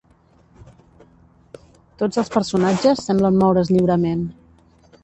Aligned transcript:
Tots 2.01 2.23
els 2.23 2.35
personatges 2.37 3.07
semblen 3.11 3.39
moure's 3.45 3.75
lliurement. 3.79 4.27